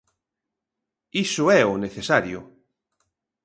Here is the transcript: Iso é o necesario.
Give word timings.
Iso 1.25 1.43
é 1.59 1.61
o 1.73 1.79
necesario. 1.85 2.39